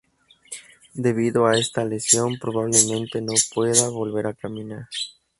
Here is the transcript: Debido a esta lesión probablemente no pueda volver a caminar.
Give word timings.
Debido 0.95 1.45
a 1.45 1.55
esta 1.59 1.85
lesión 1.85 2.39
probablemente 2.39 3.21
no 3.21 3.33
pueda 3.53 3.87
volver 3.89 4.25
a 4.25 4.33
caminar. 4.33 4.87